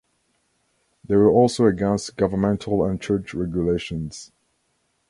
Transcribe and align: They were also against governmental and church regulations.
They 1.05 1.15
were 1.15 1.29
also 1.29 1.65
against 1.67 2.17
governmental 2.17 2.83
and 2.83 2.99
church 2.99 3.35
regulations. 3.35 4.31